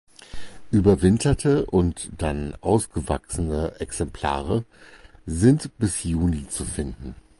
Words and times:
Überwinterte 0.71 1.63
und 1.67 2.09
dann 2.17 2.55
ausgewachsene 2.61 3.79
Exemplare 3.79 4.65
sind 5.27 5.69
bis 5.77 6.03
Juni 6.03 6.47
zu 6.47 6.65
finden. 6.65 7.13